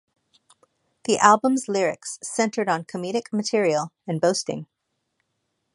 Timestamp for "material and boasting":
3.31-4.65